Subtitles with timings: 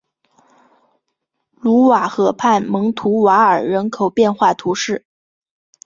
[1.57, 5.05] 卢瓦河畔蒙图瓦尔人口变化图示